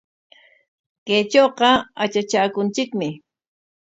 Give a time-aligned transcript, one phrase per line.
[1.05, 1.69] Kaytrawqa
[2.03, 3.09] atratraakunchikmi.